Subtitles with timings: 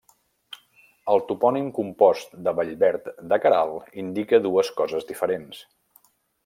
[1.15, 5.63] El topònim compost de Vallverd de Queralt indica dues coses diferents.